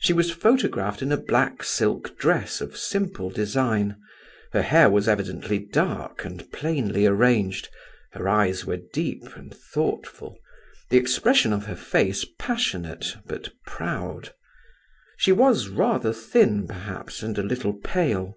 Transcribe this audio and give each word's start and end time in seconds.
She 0.00 0.12
was 0.12 0.32
photographed 0.32 1.00
in 1.00 1.12
a 1.12 1.16
black 1.16 1.62
silk 1.62 2.18
dress 2.18 2.60
of 2.60 2.76
simple 2.76 3.30
design, 3.30 4.02
her 4.52 4.62
hair 4.62 4.90
was 4.90 5.06
evidently 5.06 5.60
dark 5.60 6.24
and 6.24 6.50
plainly 6.50 7.06
arranged, 7.06 7.68
her 8.10 8.28
eyes 8.28 8.64
were 8.66 8.78
deep 8.92 9.22
and 9.36 9.54
thoughtful, 9.54 10.36
the 10.88 10.96
expression 10.98 11.52
of 11.52 11.66
her 11.66 11.76
face 11.76 12.24
passionate, 12.36 13.14
but 13.26 13.50
proud. 13.64 14.34
She 15.18 15.30
was 15.30 15.68
rather 15.68 16.12
thin, 16.12 16.66
perhaps, 16.66 17.22
and 17.22 17.38
a 17.38 17.42
little 17.44 17.74
pale. 17.74 18.34